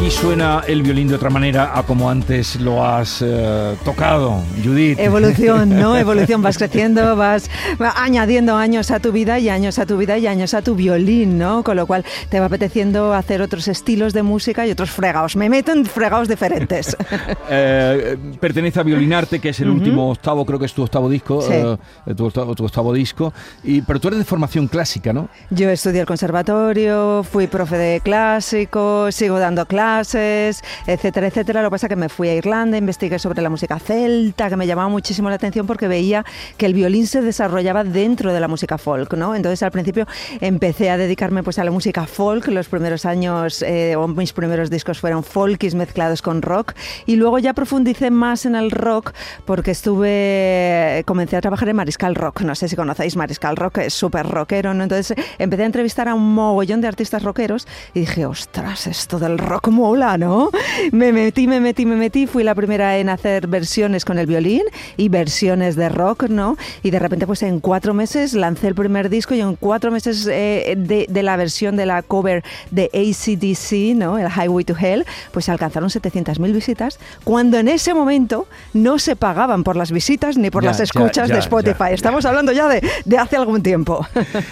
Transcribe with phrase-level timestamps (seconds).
[0.00, 4.98] Aquí suena el violín de otra manera a como antes lo has eh, tocado, Judith.
[4.98, 5.94] Evolución, ¿no?
[5.98, 7.50] Evolución, vas creciendo, vas
[7.96, 11.36] añadiendo años a tu vida y años a tu vida y años a tu violín,
[11.36, 11.62] ¿no?
[11.62, 15.36] Con lo cual te va apeteciendo hacer otros estilos de música y otros fregados.
[15.36, 16.96] Me meto en fregados diferentes.
[17.52, 21.42] Eh, pertenece a Violinarte, que es el último octavo, creo que es tu octavo disco,
[21.42, 21.52] Sí.
[21.52, 23.32] eh, tu, octavo, tu octavo disco.
[23.64, 25.28] Y, pero tú eres de formación clásica, ¿no?
[25.50, 31.62] Yo estudié el conservatorio, fui profe de clásico, sigo dando clases, etcétera, etcétera.
[31.62, 34.56] Lo que pasa es que me fui a Irlanda, investigué sobre la música celta, que
[34.56, 36.24] me llamaba muchísimo la atención porque veía
[36.56, 39.34] que el violín se desarrollaba dentro de la música folk, ¿no?
[39.34, 40.06] Entonces al principio
[40.40, 42.48] empecé a dedicarme pues a la música folk.
[42.48, 46.74] Los primeros años eh, o mis primeros discos fueron folkies mezclados con rock
[47.06, 49.12] y luego ya profundicé más en el rock
[49.44, 52.42] porque estuve comencé a trabajar en Mariscal Rock.
[52.42, 54.82] No sé si conocéis Mariscal Rock, es súper rockero, ¿no?
[54.82, 59.38] Entonces empecé a entrevistar a un mogollón de artistas rockeros y dije, ostras, esto del
[59.38, 60.50] rock mola, ¿no?
[60.92, 62.26] Me metí, me metí, me metí.
[62.26, 64.62] Fui la primera en hacer versiones con el violín
[64.96, 66.56] y versiones de rock, ¿no?
[66.82, 70.26] Y de repente, pues en cuatro meses lancé el primer disco y en cuatro meses
[70.30, 74.18] eh, de, de la versión de la cover de ACDC, ¿no?
[74.18, 79.64] El Highway to Hell, pues alcanzaron 700.000 visitas, cuando en ese momento no se pagaban
[79.64, 81.78] por las visitas ni por Ya, las ya, escuchas ya, de Spotify.
[81.80, 81.94] ya, ya.
[81.94, 84.06] Estamos hablando ya de, de hace algún tiempo.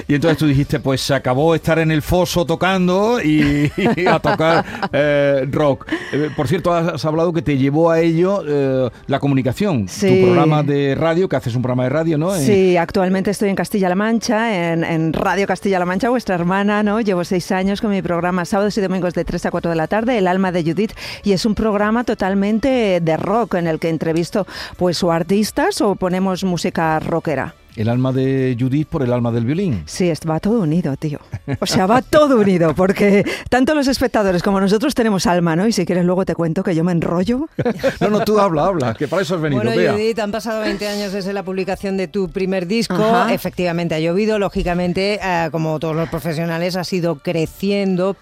[0.07, 4.19] Y entonces tú dijiste, pues se acabó estar en el foso tocando y, y a
[4.19, 5.08] tocar eh,
[5.51, 5.87] rock.
[6.13, 9.89] Eh, por cierto, has, hablado que te llevó a ello eh, la comunicación.
[9.89, 10.09] Sí.
[10.09, 12.35] Tu programa de radio, que haces un programa de radio, ¿no?
[12.35, 17.01] Eh, Sí, actualmente estoy en Castilla-La Mancha, en, en Radio Castilla-La Mancha, vuestra hermana, ¿no?
[17.01, 19.87] Llevo seis años con mi programa sábados y domingos de 3 a 4 de la
[19.87, 20.93] tarde, El alma de Judith,
[21.23, 25.95] y es un programa totalmente de rock en el que entrevisto pues o artistas o
[25.95, 27.55] ponemos música rockera.
[27.79, 29.85] El alma de Judith por el alma del violín.
[29.87, 31.21] Sí, va todo unido, tío.
[31.61, 35.65] O sea, va todo unido, porque tanto los espectadores como nosotros tenemos alma, ¿no?
[35.65, 37.49] Y si quieres luego te cuento que yo me enrollo.
[38.01, 39.63] No, no, tú habla, habla, que para eso has venido.
[39.63, 39.93] Bueno, Bea.
[39.93, 42.95] Judith, han pasado 20 años desde la publicación de tu primer disco.
[42.95, 43.33] Ajá.
[43.33, 44.39] Efectivamente, ha llovido.
[44.39, 48.17] Lógicamente, eh, como todos los profesionales, ha ido creciendo.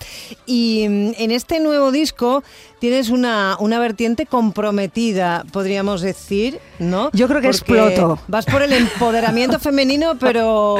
[0.47, 2.43] Y mm, en este nuevo disco
[2.87, 7.11] tienes una, una vertiente comprometida, podríamos decir, ¿no?
[7.13, 8.21] Yo creo que Porque exploto.
[8.29, 10.77] Vas por el empoderamiento femenino, pero...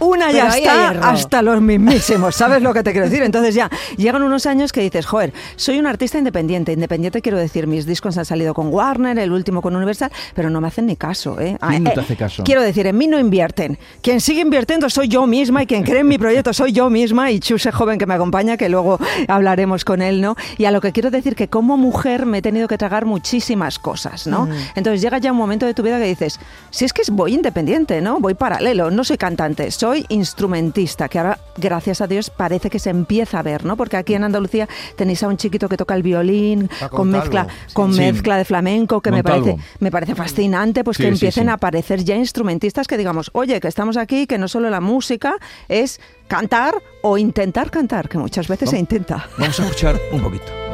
[0.00, 3.22] Una pero ya está hasta los mismísimos, ¿sabes lo que te quiero decir?
[3.22, 6.72] Entonces ya llegan unos años que dices, joder, soy un artista independiente.
[6.72, 10.60] Independiente quiero decir, mis discos han salido con Warner, el último con Universal, pero no
[10.60, 11.56] me hacen ni caso, ¿eh?
[11.58, 12.44] ¿Quién no Ah, te eh, hace caso?
[12.44, 13.78] Quiero decir, en mí no invierten.
[14.02, 17.30] Quien sigue invirtiendo soy yo misma y quien cree en mi proyecto soy yo misma
[17.30, 20.36] y Chuse joven que me acompaña, que luego hablaremos con él, ¿no?
[20.58, 23.78] Y a lo que quiero decir que como mujer me he tenido que tragar muchísimas
[23.78, 24.48] cosas, ¿no?
[24.74, 26.38] Entonces llega ya un momento de tu vida que dices,
[26.70, 28.20] si es que voy independiente, ¿no?
[28.20, 32.90] Voy paralelo, no soy cantante, soy instrumentista, que ahora, gracias a Dios, parece que se
[32.90, 33.76] empieza a ver, ¿no?
[33.76, 37.74] Porque aquí en Andalucía tenéis a un chiquito que toca el violín con mezcla, sí.
[37.74, 38.00] con Sí.
[38.00, 41.50] mezcla de flamenco, que me parece, me parece fascinante, pues Sí, que empiecen sí.
[41.50, 45.36] a aparecer ya instrumentistas que digamos, oye, que estamos aquí, que no solo la música
[45.68, 49.28] es cantar o intentar cantar, que muchas veces se intenta.
[49.38, 50.65] Vamos a escuchar un poquito.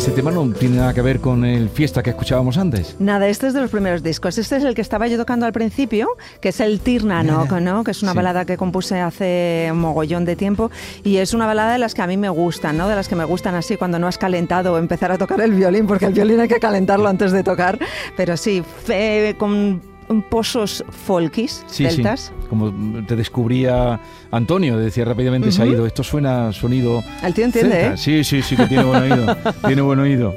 [0.00, 2.96] Ese tema no tiene nada que ver con el fiesta que escuchábamos antes.
[2.98, 4.38] Nada, este es de los primeros discos.
[4.38, 6.08] Este es el que estaba yo tocando al principio,
[6.40, 7.60] que es el Tirnano, Ya, ya.
[7.60, 7.84] ¿no?
[7.84, 8.16] que es una Sí.
[8.16, 10.70] balada que compuse hace un mogollón de tiempo
[11.04, 12.88] y es una balada de las que a mí me gustan, ¿no?
[12.88, 15.86] de las que me gustan así cuando no has calentado empezar a tocar el violín,
[15.86, 17.78] porque el violín hay que calentarlo antes de tocar,
[18.16, 19.82] pero sí, fe- con
[20.28, 22.20] pozos folkis, Sí, celtas.
[22.20, 22.46] sí.
[22.48, 22.72] Como
[23.06, 25.86] te descubría Antonio, decía rápidamente, se ha ido.
[25.86, 27.02] Esto suena sonido.
[27.22, 27.94] El tío entiende, celta.
[27.94, 27.96] ¿eh?
[27.96, 29.36] Sí, sí, sí, que tiene buen oído.
[29.66, 30.34] tiene buen oído.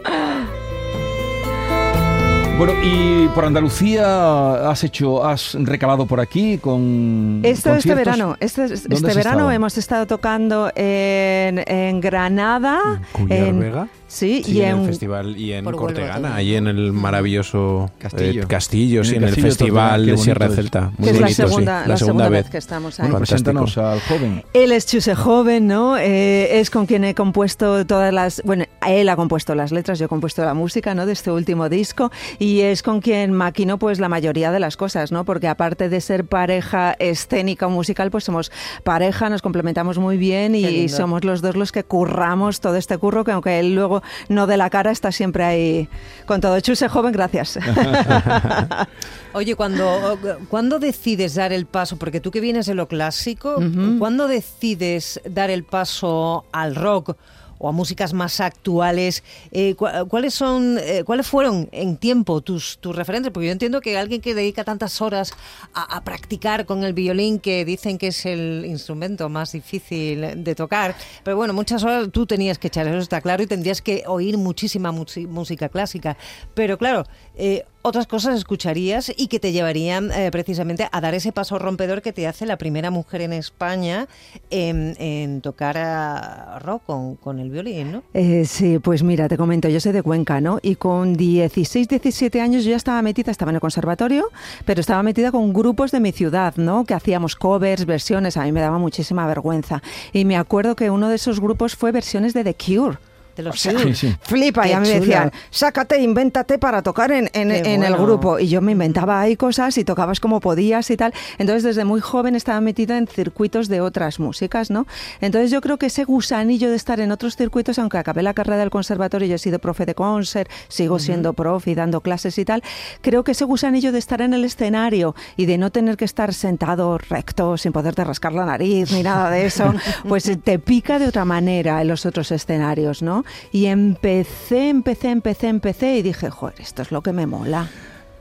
[2.56, 7.40] Bueno, y por Andalucía has hecho, has recabado por aquí con.
[7.44, 9.52] Esto este verano, este, ¿Dónde este verano estado?
[9.52, 13.88] hemos estado tocando en, en Granada, en- Vega.
[14.14, 18.44] Sí, Sí, y en en el festival y en Cortegana, ahí en el maravilloso Castillo.
[18.44, 20.56] eh, castillo, En sí, el en el Castillo festival de Sierra es.
[20.56, 20.92] Celta.
[20.98, 21.34] Muy que es la sí.
[21.34, 23.10] segunda, la segunda vez que estamos ahí.
[23.10, 24.44] Bueno, preséntanos al joven.
[24.54, 25.98] Él es Chuse Joven, ¿no?
[25.98, 28.42] Eh, es con quien he compuesto todas las...
[28.46, 31.06] Bueno, él ha compuesto las letras, yo he compuesto la música, ¿no?
[31.06, 32.12] De este último disco.
[32.40, 35.26] Y es con quien maquino, pues, la mayoría de las cosas, ¿no?
[35.26, 38.52] Porque aparte de ser pareja escénica o musical, pues somos
[38.84, 43.24] pareja, nos complementamos muy bien y, somos los dos los que curramos todo este curro,
[43.24, 45.90] que aunque él luego no de la cara, está siempre ahí
[46.26, 46.60] con todo.
[46.60, 47.60] Chuse joven, gracias.
[49.34, 50.18] Oye, cuando,
[50.50, 53.98] cuando decides dar el paso, porque tú que vienes de lo clásico, Ujú.
[54.00, 57.16] ¿cuándo decides dar el paso al rock
[57.64, 59.24] o a músicas más actuales?
[59.52, 63.32] Eh, cu- ¿Cuáles son, eh, cuáles fueron en tiempo tus, tus referentes?
[63.32, 65.34] Porque yo entiendo que alguien que dedica tantas horas
[65.74, 70.94] a, practicar con el violín, que dicen que es el instrumento más difícil de tocar,
[71.24, 74.38] pero bueno, muchas horas tú tenías que echar, eso está claro, y tendrías que oír
[74.38, 76.18] muchísima música clásica.
[76.54, 77.06] Pero claro,
[77.36, 82.02] eh, otras cosas escucharías y que te llevarían eh, precisamente a dar ese paso rompedor
[82.02, 84.08] que te hace la primera mujer en España
[84.50, 88.04] en, tocar a rock con, con el violín, ¿no?
[88.14, 90.60] Eh, sí, pues mira, te comento, yo soy de Cuenca, ¿no?
[90.62, 94.30] Y con 16, 17 años yo ya estaba metida, estaba en el conservatorio,
[94.66, 96.86] pero estaba metida con grupos de mi ciudad, ¿no?
[96.86, 99.84] Que hacíamos covers, versiones, a mí me daba muchísima vergüenza.
[100.14, 102.98] Y me acuerdo que uno de esos grupos fue versiones de The Cure.
[103.36, 103.96] De los O sea, Cure.
[103.96, 104.16] Sí, sí.
[104.22, 107.96] Flipa, Qué y a mí me decían, sácate, invéntate para tocar en, en- en el
[107.96, 108.38] grupo.
[108.40, 111.14] Y yo me inventaba ahí cosas y tocabas como podías y tal.
[111.40, 114.86] Entonces, desde muy joven estaba metida en circuitos de otras músicas, ¿no?
[115.22, 118.58] Entonces, yo creo que ese gusanillo de estar en otros circuitos, aunque acabé la carrera
[118.58, 122.46] del conservatorio, yo he sido profe de concert, sigo siendo profe y dando clases y
[122.46, 122.62] tal,
[123.02, 126.34] creo que ese gusanillo de estar en el escenario y de no tener que estar
[126.34, 129.74] sentado recto, sin poderte rascar la nariz ni nada de eso,
[130.08, 133.23] pues te pica de otra manera en los otros escenarios, ¿no?
[133.52, 137.70] Y empecé, empecé, empecé, empecé y dije, joder, esto es lo que me mola.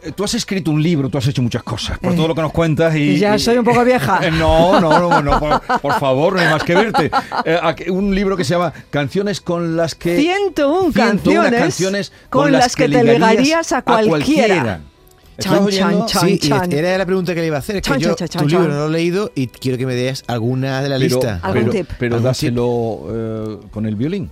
[0.03, 2.43] Eh, Tú has escrito un libro, tú has hecho muchas cosas, por todo lo que
[2.43, 3.11] nos cuentas y...
[3.15, 4.21] Eh, Ya y- soy un poco vieja.
[4.33, 7.11] No, no, no, no, por, por favor, no hay más que verte.
[7.45, 10.17] Eh, un libro que se llama Canciones con las que...
[10.19, 14.81] 101 101 canciones, canciones con las que te ligarías a cualquiera.
[15.39, 16.07] ¿Estás Chan, oyendo?
[16.07, 16.71] chan, Sí, chan.
[16.71, 17.77] y era la pregunta que le iba a hacer.
[17.77, 18.61] Es que Chan, yo chan, chan, tu chan.
[18.61, 21.41] libro no lo he leído y quiero que me des alguna de la Pero, lista.
[21.43, 21.91] Algún pero, tip.
[21.99, 24.31] pero ¿Algún dáselo eh, con el violín.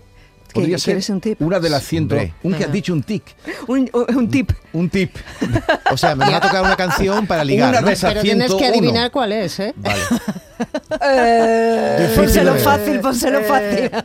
[0.53, 1.41] Podría ser un tip?
[1.43, 2.15] una de las ciento...
[2.15, 2.35] Hombre.
[2.43, 3.23] Un que has dicho un tic.
[3.67, 4.51] Un, un- un tip.
[4.73, 5.15] Un tip.
[5.91, 7.87] O sea, me van a tocar una canción para ligar, Una ¿no?
[7.87, 8.79] de esas Pero tienes que 101.
[8.79, 9.73] adivinar cuál es, ¿eh?
[9.77, 10.01] Vale.
[11.03, 12.61] Eh, Pónselo ver.
[12.63, 13.91] fácil, pónselo fácil.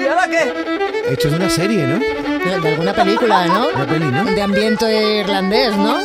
[0.00, 1.12] ¿Y ahora qué?
[1.12, 1.98] Hecho de una serie, ¿no?
[1.98, 3.68] De, de alguna película, ¿no?
[3.68, 4.24] Una peli, ¿no?
[4.24, 5.98] De ambiente irlandés, ¿no?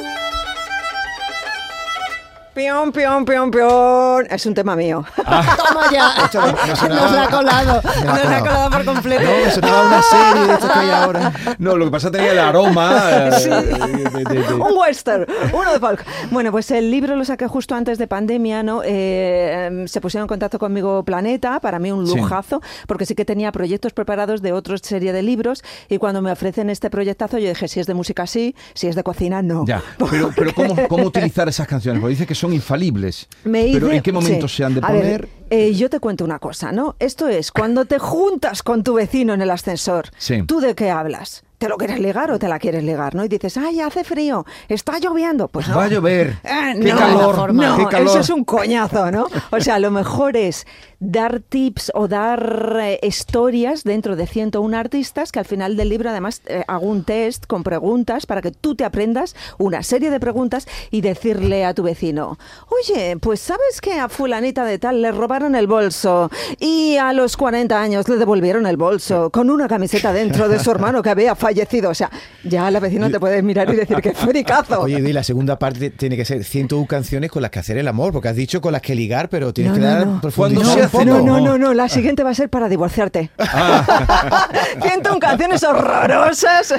[2.58, 4.26] Pion, pion, pion, pion.
[4.32, 5.06] Es un tema mío.
[5.16, 6.12] Toma ya.
[6.26, 7.82] Esto no- no sonaba- Nos la ha colado.
[7.86, 8.70] Ha Nos la ha colado.
[8.72, 9.22] por completo.
[9.46, 11.34] No, sonaba una serie de estas que hay ahora.
[11.60, 15.80] No, lo que pasa tenía el aroma eh, de- de- de- un western, uno de
[15.80, 16.04] folk.
[16.32, 18.82] Bueno, pues el libro lo saqué justo antes de pandemia, ¿no?
[18.84, 22.16] Eh, em, se pusieron en contacto conmigo Planeta, para mí un Sí.
[22.18, 26.32] lujazo, porque sí que tenía proyectos preparados de otra serie de libros y cuando me
[26.32, 29.64] ofrecen este proyectazo yo dije, si es de música sí, si es de cocina no.
[29.68, 32.02] Ya, pero, pero ¿cómo, ¿cómo utilizar esas canciones?
[32.02, 33.28] Porque dice que son infalibles.
[33.44, 34.58] Me pero hice- ¿en qué momento sí.
[34.58, 35.28] se han de poner?
[35.50, 36.96] eh, yo te cuento una cosa, ¿no?
[37.00, 40.10] Esto es cuando te juntas con tu vecino en el ascensor.
[40.18, 40.44] Sí.
[40.44, 41.44] ¿Tú de qué hablas?
[41.58, 43.16] ¿Te lo quieres ligar o te la quieres ligar?
[43.16, 43.26] ¿no?
[43.26, 45.48] Y dices, ay, hace frío, está lloviendo.
[45.48, 45.76] Pues no.
[45.78, 46.38] Va a llover.
[46.44, 48.10] Eh, Qué no, calor, no, qué calor.
[48.10, 49.26] eso es un coñazo, ¿no?
[49.50, 50.68] O sea, lo mejor es
[51.00, 56.10] dar tips o dar eh, historias dentro de 101 artistas que al final del libro
[56.10, 60.20] además eh, hago un test con preguntas para que tú te aprendas una serie de
[60.20, 62.38] preguntas y decirle a tu vecino,
[62.70, 67.38] oye, pues sabes que a fulanita de tal le robaron el bolso y a los
[67.38, 71.36] 40 años le devolvieron el bolso con una camiseta dentro de su hermano que había
[71.36, 71.90] fallecido.
[71.92, 72.10] O sea,
[72.44, 74.82] ya la vecina te puede mirar y decir que fricazo.
[74.88, 77.88] Oye, y la segunda parte tiene que ser 101 canciones con las que hacer el
[77.88, 80.22] amor, porque has dicho con las que ligar, pero tienes No, que no, dar no.
[80.22, 83.32] profundidad Cuando No, no, no, no, la siguiente va a ser para divorciarte.
[83.40, 84.48] Ah.
[84.82, 86.74] 101 canciones horrorosas.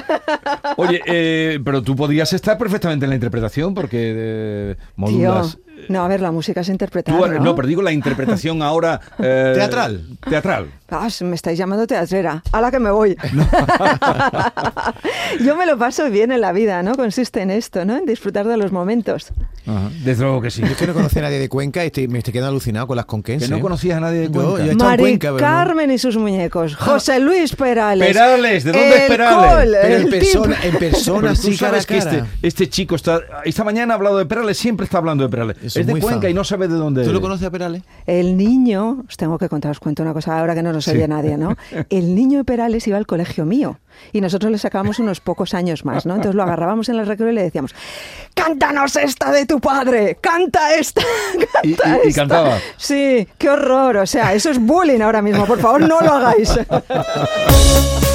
[0.77, 5.57] Oye, eh, pero tú podrías estar perfectamente en la interpretación porque eh, Tío, modulas.
[5.87, 7.39] No, a ver, la música es interpretar, Tú- ¿no?
[7.39, 8.99] no, pero digo la interpretación ahora.
[9.19, 10.03] eh, Teatral.
[10.29, 10.67] Teatral.
[10.91, 12.41] Ah, me estáis llamando teatrera.
[12.51, 13.15] A la que me voy.
[15.43, 16.95] Yo me lo paso bien en la vida, ¿no?
[16.95, 17.97] Consiste en esto, ¿no?
[17.97, 19.27] En disfrutar de los momentos.
[19.67, 20.61] Ajá, Desde luego que sí.
[20.61, 22.87] Yo es que no conocía a nadie de Cuenca y estoy- me estoy quedando alucinado
[22.87, 23.49] con las conquenses.
[23.49, 24.65] Que no conocías a nadie de Yo- Cuenca.
[24.65, 26.75] yo en Mari Cuenca, no- Carmen y sus muñecos.
[26.75, 28.07] José Luis Perales.
[28.07, 29.65] Perales, ¿de dónde es Perales?
[29.65, 32.11] Col, Pero en persona, en persona, Pero tú sí, cara a sabes que cara.
[32.41, 33.19] este, este chico está.
[33.45, 35.57] Esta mañana ha hablado de Perales, siempre está hablando de Perales.
[35.69, 36.31] Es es de muy Cuenca fan.
[36.31, 37.21] y no sabe de dónde ¿Tú lo es.
[37.21, 37.83] conoces a Perales?
[38.05, 41.07] El niño, os tengo que contar, os cuento una cosa ahora que no nos oye
[41.07, 41.55] nadie, ¿no?
[41.89, 43.79] El niño de Perales iba al colegio mío
[44.13, 46.15] y nosotros le sacábamos unos pocos años más, ¿no?
[46.15, 47.73] Entonces lo agarrábamos en el recreo y le decíamos,
[48.33, 51.01] cántanos esta de tu padre, canta esta,
[51.63, 52.21] Y- canta y- y esta".
[52.21, 52.57] cantaba.
[52.77, 56.53] Sí, qué horror, o sea, eso es bullying ahora mismo, por favor, no lo hagáis.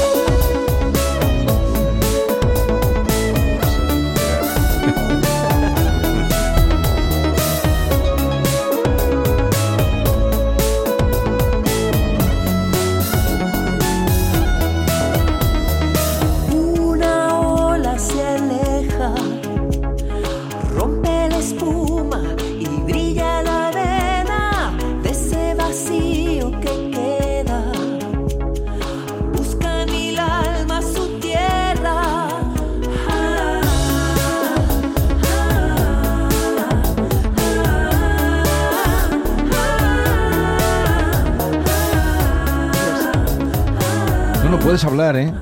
[44.74, 45.32] puedes hablar, ¿eh?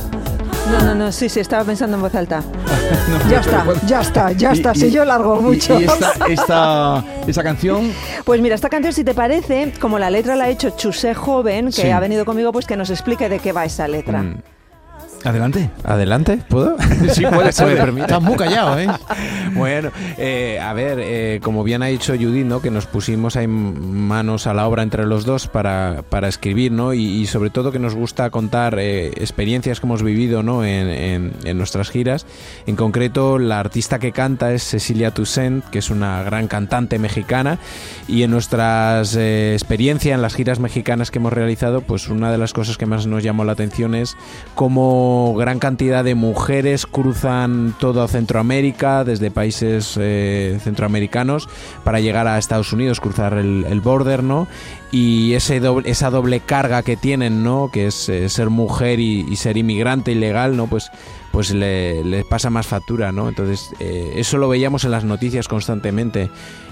[0.70, 2.42] No, no, no, sí, sí, estaba pensando en voz alta.
[3.08, 4.72] No, Ya está, ya está, ya está.
[4.74, 5.80] y- Si yo largo y- mucho.
[5.80, 7.90] Y, esta, esta, esta canción,
[8.24, 11.66] Pues mira, esta canción, si te parece, como la letra la ha hecho Chusé Joven,
[11.66, 11.90] que Sí.
[11.90, 14.22] ha venido conmigo, pues que nos explique de qué va esa letra.
[14.22, 14.36] Mm.
[15.24, 15.70] Adelante.
[15.84, 16.38] ¿Adelante?
[16.48, 16.76] ¿Puedo?
[17.12, 18.02] Sí, puede, Se me permite.
[18.06, 18.86] Estás muy callado, ¿eh?
[19.54, 22.62] Bueno, eh, a ver, eh, como bien ha dicho Judith, ¿no?
[22.62, 26.94] que nos pusimos ahí manos a la obra entre los dos para, para escribir, ¿no?
[26.94, 30.64] Y, y sobre todo que nos gusta contar eh, experiencias que hemos vivido ¿no?
[30.64, 32.24] en, en- en nuestras giras.
[32.66, 37.58] En concreto, la artista que canta es Cecilia Toussaint, que es una gran cantante mexicana,
[38.08, 42.38] y en nuestras eh, experiencias en las giras mexicanas que hemos realizado, pues una de
[42.38, 44.16] las cosas que más nos llamó la atención es
[44.54, 51.48] cómo gran cantidad de mujeres cruzan todo Centroamérica, desde países eh, centroamericanos,
[51.84, 54.48] para llegar a Estados Unidos, cruzar el, el border, ¿no?
[54.92, 57.70] Y ese doble- esa doble carga que tienen, ¿no?
[57.72, 60.66] Que es eh, ser mujer y, y ser inmigrante ilegal, ¿no?
[60.66, 60.90] Pues
[61.32, 63.26] pues le, le pasa más factura, ¿no?
[63.30, 66.28] Entonces, eh, eso lo veíamos en las noticias constantemente.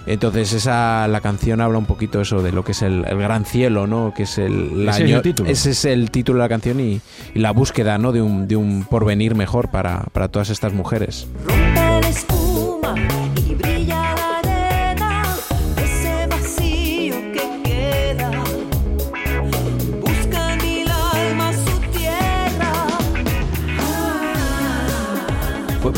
[0.06, 3.46] Entonces, esa la canción habla un poquito eso de lo que es el, el gran
[3.46, 4.12] cielo, ¿no?
[4.14, 5.48] Que es el, la Ese es el título.
[5.50, 7.00] ese es el título de la canción y,
[7.34, 8.12] y la búsqueda, ¿no?
[8.12, 11.26] De un, de un porvenir mejor para, para todas estas mujeres.
[11.46, 12.94] Rompe la espuma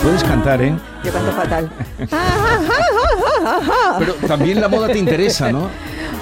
[0.03, 0.75] Puedes cantar, ¿eh?
[1.05, 1.71] Yo canto fatal.
[3.99, 5.69] Pero también la moda te interesa, ¿no?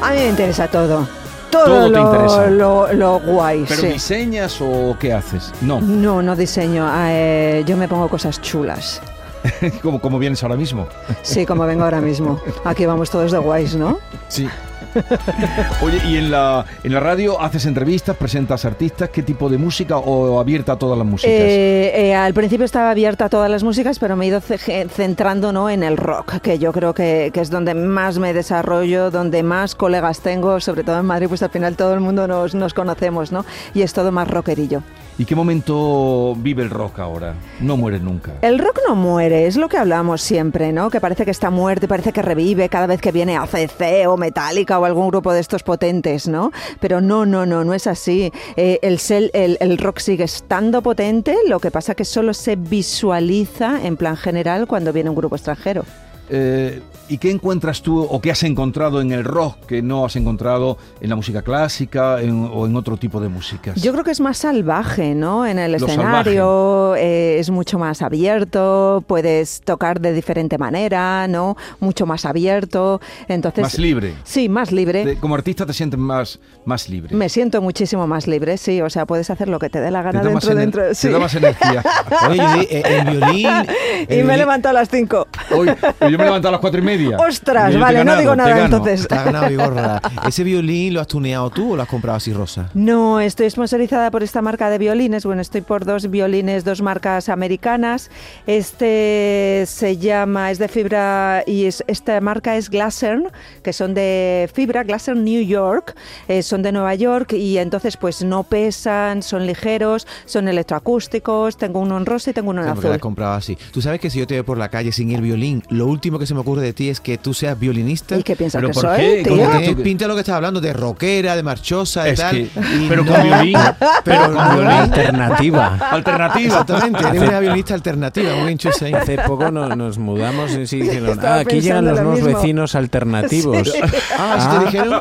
[0.03, 1.07] A mí me interesa todo.
[1.51, 2.47] Todo, Todo te lo, interesa.
[2.51, 3.87] Lo, lo guay, ¿Pero sí.
[3.89, 5.53] diseñas o qué haces?
[5.63, 6.89] No, No, no diseño.
[7.09, 9.01] eh, yo me pongo cosas chulas.
[9.83, 10.87] como, como vienes ahora mismo.
[11.23, 12.41] Sí, como vengo ahora mismo.
[12.65, 13.99] Aquí vamos todos de guays, ¿no?
[14.29, 14.49] Sí.
[15.83, 19.09] Oye, ¿y en la, en la radio haces entrevistas, presentas artistas?
[19.11, 21.33] ¿Qué tipo de música o abierta a todas las músicas?
[21.35, 24.89] Eh, eh, al principio estaba abierta a todas las músicas, pero me he ido ce-
[24.89, 25.71] centrando ¿no?
[25.71, 29.75] en el rock, que yo creo que, que es donde más me desarrollo, donde más
[29.75, 33.33] colegas tengo, sobre todo en Madrid, pues al final todo el mundo nos, nos conocemos,
[33.33, 33.45] ¿no?
[33.75, 34.83] Y es todo más rockerillo.
[35.21, 37.35] ¿Y qué momento vive el rock ahora?
[37.61, 38.33] No muere nunca.
[38.41, 40.89] El rock no muere, es lo que hablamos siempre, ¿no?
[40.89, 44.17] Que parece que está muerto y parece que revive cada vez que viene ACC o
[44.17, 46.53] Metallica o algún grupo de estos potentes, ¿no?
[46.81, 48.33] Pero no, no, no, no es así.
[48.57, 48.99] Eh, el,
[49.35, 54.17] el, el rock sigue estando potente, lo que pasa que solo se visualiza en plan
[54.17, 55.85] general cuando viene un grupo extranjero.
[56.33, 60.15] Eh, ¿Y qué encuentras tú o qué has encontrado en el rock que no has
[60.15, 63.83] encontrado en la música clásica en- o en otro tipo de músicas?
[63.83, 65.45] Yo creo que es más salvaje, ¿no?
[65.45, 71.57] En el Lo escenario eh, es mucho más abierto, puedes tocar de diferente manera, ¿no?
[71.81, 73.63] Mucho más abierto, entonces...
[73.63, 74.15] Más libre.
[74.23, 75.05] Sí, más libre.
[75.05, 77.17] Te- como artista te sientes más, más libre.
[77.17, 78.81] Me siento muchísimo más libre, sí.
[78.83, 80.83] O sea, puedes hacer lo que te dé la gana dentro, dentro.
[80.89, 81.09] te sí.
[81.09, 81.83] da más energía.
[82.29, 83.49] Oye, eh, el violín...
[84.09, 85.27] Y el me violín- levanto a las 5.
[85.57, 85.69] Hoy,
[86.11, 87.17] yo me levanto a las cuatro y media.
[87.19, 88.65] Ostras, Y vale, no digo te nada gano.
[88.65, 89.09] entonces.
[89.09, 90.01] Te ganado.
[90.29, 92.71] ¿Ese violín lo has tuneado tú o lo has comprado así rosa?
[92.75, 95.25] No, estoy sponsorizada por esta marca de violines.
[95.25, 98.11] Bueno, estoy por dos violines, dos marcas americanas.
[98.47, 103.25] Este se llama, es de fibra y es- esta marca es Glassern,
[103.63, 105.95] que son de fibra, Glassern New York,
[106.29, 111.57] eh, son de Nueva York y entonces pues no pesan, son ligeros, son electroacústicos.
[111.57, 112.93] Tengo uno en rosa y tengo uno en Sí, lo azul.
[112.93, 113.57] has comprado así.
[113.73, 116.10] Tú sabes que si yo te veo por la calle sin el violín, lo último
[116.19, 118.17] que se me ocurre de ti es que tú seas violinista.
[118.17, 119.23] ¿Y qué piensas ¿Pero que por soy, qué?
[119.25, 119.33] tío?
[119.33, 122.05] ¿Cómo Porque que tienes tú- pinta de lo que estás hablando, de rockera, de marchosa,
[122.05, 122.31] de Es tal.
[122.37, 122.43] que-
[122.77, 123.57] y pero no- con violín.
[124.05, 124.71] Pero con violín.
[124.71, 125.67] Alternativa.
[125.91, 126.47] Alternativa.
[126.61, 128.93] Exactamente, eres una violinista alternativa, chusa ahí.
[128.95, 132.37] Hace poco no- nos mudamos y sí dijeron, "Ah, aquí llegan los lo nuevos mismo".
[132.41, 133.73] vecinos alternativos.
[134.19, 135.01] Ah, ¿sí te dijeron?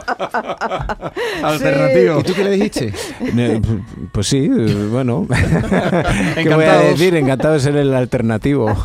[1.44, 2.20] Alternativo.
[2.20, 2.94] ¿Y tú qué le dijiste?
[4.12, 5.28] Pues sí, bueno.
[6.36, 7.16] ¿Qué voy a decir?
[7.16, 8.76] Encantado de ser el alternativo.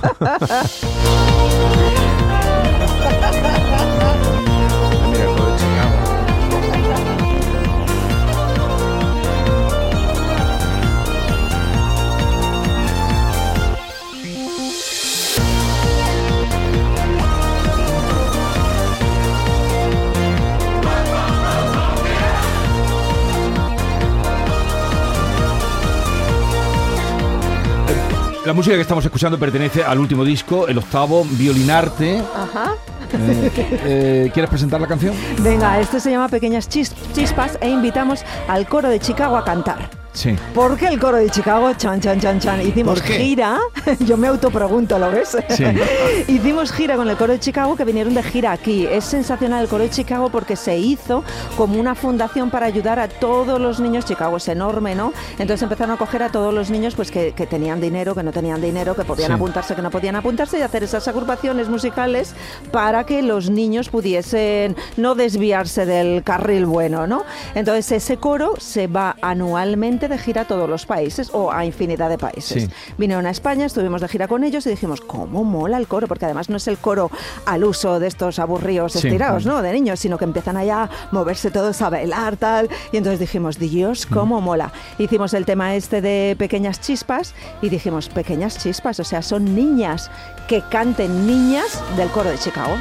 [28.54, 32.22] Música que estamos escuchando pertenece al último disco, el octavo, Violinarte.
[32.34, 32.72] Ajá.
[33.12, 33.50] Eh,
[33.84, 35.14] eh, ¿Quieres presentar la canción?
[35.40, 39.88] Venga, este se llama Pequeñas Chis- Chispas e invitamos al coro de Chicago a cantar.
[40.14, 40.36] Sí.
[40.54, 41.72] ¿Por qué el coro de Chicago?
[41.74, 42.60] Chan, chan, chan, chan.
[42.62, 43.58] Hicimos gira.
[44.06, 45.36] Yo me autopregunto, ¿lo ves?
[45.50, 45.64] Sí.
[46.28, 48.86] Hicimos gira con el coro de Chicago que vinieron de gira aquí.
[48.86, 51.24] Es sensacional el coro de Chicago porque se hizo
[51.56, 54.04] como una fundación para ayudar a todos los niños.
[54.04, 55.12] Chicago es enorme, ¿no?
[55.32, 58.30] Entonces empezaron a coger a todos los niños pues que, que tenían dinero, que no
[58.32, 59.34] tenían dinero, que podían Sí.
[59.34, 62.34] apuntarse, que no podían apuntarse y hacer esas agrupaciones musicales
[62.70, 67.24] para que los niños pudiesen no desviarse del carril bueno, ¿no?
[67.56, 72.08] Entonces ese coro se va anualmente de gira a todos los países o a infinidad
[72.08, 72.64] de países.
[72.64, 72.70] Sí.
[72.98, 76.06] Vinieron a España, estuvimos de gira con ellos y dijimos, ¿cómo mola el coro?
[76.08, 77.10] Porque además no es el coro
[77.46, 78.98] al uso de estos aburridos Sí.
[79.06, 79.62] estirados, ¿no?
[79.62, 82.68] De niños, sino que empiezan allá a moverse todos a bailar, tal.
[82.92, 84.72] Y entonces dijimos, Dios, cómo mola.
[84.98, 90.10] Hicimos el tema este de pequeñas chispas y dijimos, pequeñas chispas, o sea, son niñas
[90.48, 92.74] que canten niñas del coro de Chicago.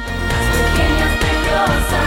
[0.76, 2.03] Pequeñas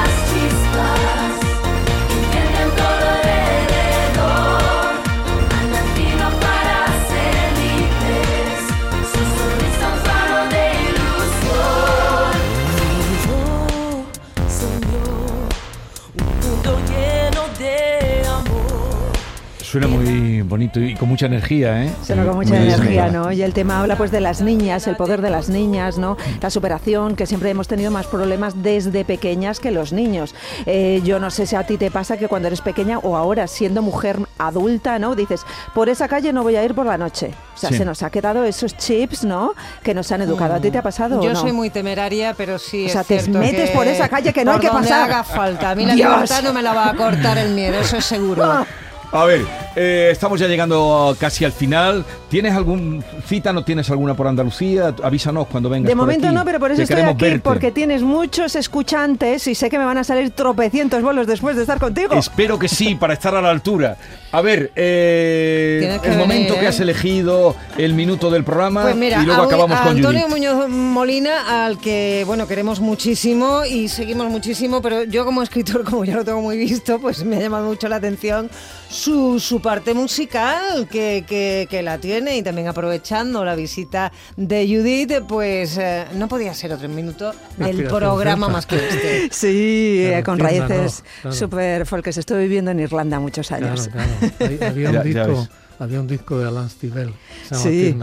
[19.79, 21.93] Suena muy bonito y con mucha energía, ¿eh?
[22.03, 23.09] Suena con mucha Muy energía.
[23.09, 23.31] ¿no?
[23.31, 26.17] Y el tema habla pues de las niñas, el poder de las niñas, ¿no?
[26.41, 30.33] La superación, que siempre hemos tenido más problemas desde pequeñas que los niños.
[30.65, 33.45] Eh, yo no sé si a ti te pasa que cuando eres pequeña o ahora
[33.45, 35.13] siendo mujer adulta, ¿no?
[35.15, 35.41] Dices,
[35.75, 37.31] por esa calle no voy a ir por la noche.
[37.53, 37.77] O sea, Sí.
[37.77, 39.53] se nos ha quedado esos chips, ¿no?
[39.83, 40.55] Que nos han educado.
[40.55, 41.39] ¿A ti te ha pasado Yo o no?
[41.39, 44.33] soy muy temeraria, pero sí O sea, es te cierto metes que por esa calle
[44.33, 45.03] que no hay por que donde pasar.
[45.11, 45.69] haga falta.
[45.69, 46.09] A mí la Dios.
[46.11, 48.65] libertad no me la va a cortar el miedo, eso es seguro.
[49.09, 49.45] A ver,
[49.79, 52.03] eh, estamos ya llegando casi al final.
[52.29, 53.53] ¿Tienes algún cita?
[53.53, 54.95] ¿No tienes alguna por Andalucía?
[55.03, 57.25] Avísanos cuando vengas De por momento aquí, no, pero por eso que estoy queremos aquí,
[57.25, 57.39] verte.
[57.41, 61.61] porque tienes muchos escuchantes y sé que me van a salir tropecientos bolos después de
[61.61, 62.15] estar contigo.
[62.15, 63.97] Espero que sí, para estar a la altura.
[64.31, 66.67] A ver, eh, que el venir, momento que ¿eh?
[66.67, 70.21] has elegido, el minuto del programa Pues mira, y luego a, acabamos a con Antonio
[70.23, 70.33] Judith.
[70.33, 76.03] Muñoz Molina, al que bueno queremos muchísimo y seguimos muchísimo, pero yo como escritor, como
[76.03, 78.49] ya lo tengo muy visto, pues me ha llamado mucho la atención
[78.89, 84.65] su, su parte musical que, que- que la tiene y también aprovechando la visita de
[84.65, 89.29] Judith, pues eh, no podía ser otro minuto del programa más que este.
[89.31, 91.35] Sí, Claro, eh, con raíces Rock, claro.
[91.35, 92.17] súper folkes.
[92.17, 93.89] Estuve viviendo en Irlanda muchos años.
[93.91, 94.09] claro.
[94.39, 95.47] Hay- había, un ya disco,
[95.79, 97.13] había un disco de Alan Stivell.
[97.51, 97.93] Sí.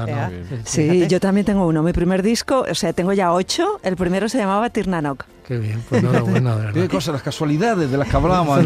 [0.65, 1.83] Sí, yo también tengo uno.
[1.83, 3.81] Mi primer disco, o sea, tengo ya ocho.
[3.83, 5.25] El primero se llamaba Tirnanok.
[5.47, 6.91] Qué bien, pues enhorabuena, de Qué verdad.
[6.91, 8.61] cosas, las casualidades de las que hablábamos.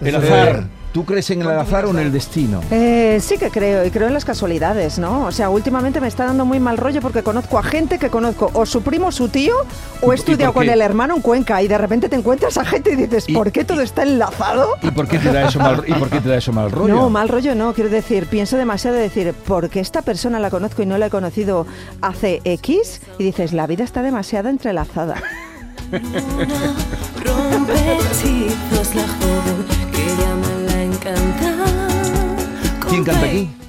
[0.00, 0.64] El azar.
[0.92, 2.60] ¿Tú crees en el azar o en el destino?
[2.72, 5.24] Eh, sí que creo, y creo en las casualidades, ¿no?
[5.24, 8.50] O sea, últimamente me está dando muy mal rollo porque conozco a gente que conozco
[8.54, 9.54] o su primo, su tío,
[10.02, 10.72] o ¿Y- he estudiado con qué?
[10.72, 13.52] el hermano en Cuenca y de repente te encuentras a gente y dices, Y- ¿por
[13.52, 14.74] qué todo está enlazado?
[14.82, 16.92] ¿Y por qué te da eso mal, y por qué te da eso mal rollo?
[16.92, 20.50] No, mal rollo no, quiero decir, pienso demasiado de decir, ¿por qué esta persona la
[20.50, 21.68] conozco y no la he conocido
[22.02, 23.00] hace X?
[23.16, 25.14] Y dices, la vida está demasiado entrelazada.
[32.88, 33.59] ¿Quién canta aquí?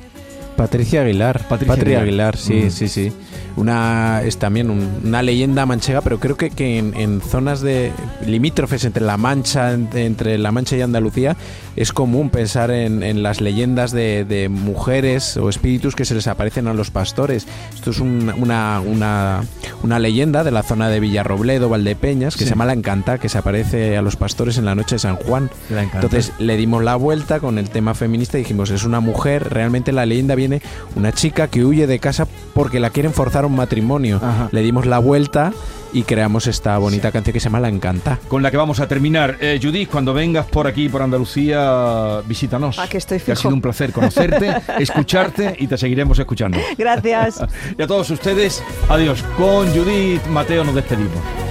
[0.65, 1.47] Patricia Aguilar.
[1.47, 2.01] Patricia Aguilar.
[2.03, 2.69] Aguilar, sí, Mm.
[2.71, 3.11] sí, sí.
[3.57, 7.91] Una, es también un- una leyenda manchega, pero creo que, que en, en zonas de
[8.25, 11.35] limítrofes entre La Mancha, en- entre La Mancha y Andalucía,
[11.75, 16.27] es común pensar en, en las leyendas de, de mujeres o espíritus que se les
[16.27, 17.45] aparecen a los pastores.
[17.73, 19.41] Esto es un- una, una,
[19.83, 22.45] una leyenda de la zona de Villarrobledo, Valdepeñas, que Sí.
[22.45, 25.15] se llama La Encanta, que se aparece a los pastores en la noche de San
[25.17, 25.49] Juan.
[25.93, 29.91] Entonces le dimos la vuelta con el tema feminista y dijimos, es una mujer, realmente
[29.91, 30.50] la leyenda viene
[30.95, 34.17] una chica que huye de casa porque la quieren forzar a un matrimonio.
[34.17, 34.49] Ajá.
[34.51, 35.53] Le dimos la vuelta
[35.93, 38.17] y creamos esta bonita canción que se llama La Encanta.
[38.29, 39.37] Con la que vamos a terminar.
[39.41, 42.79] Eh, Judith, cuando vengas por aquí, por Andalucía, visítanos.
[42.79, 43.49] Ah, que estoy Que ha fijo.
[43.49, 46.57] sido un placer conocerte, escucharte y te seguiremos escuchando.
[46.77, 47.41] Gracias.
[47.77, 49.23] Y a todos ustedes, adiós.
[49.37, 51.50] Con Judith Mateo nos despedimos.